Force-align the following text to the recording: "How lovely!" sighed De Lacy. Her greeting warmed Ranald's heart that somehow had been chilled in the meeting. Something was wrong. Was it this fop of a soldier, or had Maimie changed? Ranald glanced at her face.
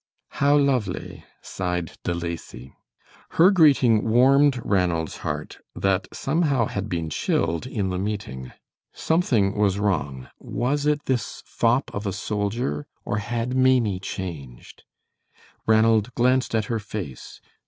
"How 0.29 0.57
lovely!" 0.57 1.25
sighed 1.43 1.99
De 2.03 2.15
Lacy. 2.15 2.73
Her 3.37 3.51
greeting 3.51 4.09
warmed 4.09 4.59
Ranald's 4.65 5.17
heart 5.17 5.59
that 5.75 6.07
somehow 6.11 6.65
had 6.65 6.89
been 6.89 7.11
chilled 7.11 7.67
in 7.67 7.89
the 7.89 7.99
meeting. 7.99 8.51
Something 8.93 9.55
was 9.55 9.77
wrong. 9.77 10.27
Was 10.39 10.87
it 10.87 11.05
this 11.05 11.43
fop 11.45 11.93
of 11.93 12.07
a 12.07 12.13
soldier, 12.13 12.87
or 13.05 13.19
had 13.19 13.55
Maimie 13.55 13.99
changed? 13.99 14.85
Ranald 15.67 16.15
glanced 16.15 16.55
at 16.55 16.65
her 16.65 16.79
face. 16.79 17.39